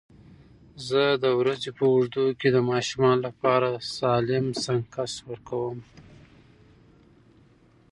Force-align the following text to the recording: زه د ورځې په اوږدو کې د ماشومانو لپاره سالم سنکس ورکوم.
زه 0.87 1.01
د 1.23 1.25
ورځې 1.39 1.69
په 1.77 1.83
اوږدو 1.91 2.25
کې 2.39 2.47
د 2.55 2.57
ماشومانو 2.71 3.21
لپاره 3.27 3.69
سالم 3.97 4.45
سنکس 4.63 5.13
ورکوم. 5.29 5.79